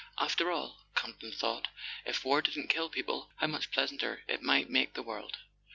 "After 0.17 0.49
all," 0.51 0.79
Campton 0.95 1.31
thought, 1.31 1.67
"if 2.05 2.25
war 2.25 2.41
didn't 2.41 2.69
kill 2.69 2.89
people 2.89 3.29
how 3.35 3.45
much 3.45 3.69
pleasanter 3.69 4.23
it 4.27 4.41
might 4.41 4.67
make 4.67 4.95
the 4.95 5.03
world 5.03 5.37